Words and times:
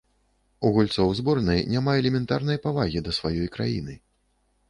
У 0.67 0.69
гульцоў 0.75 1.11
зборнай 1.19 1.61
няма 1.73 1.93
элементарнай 2.01 2.59
павагі 2.65 3.05
да 3.09 3.13
сваёй 3.19 3.47
краіны. 3.59 3.93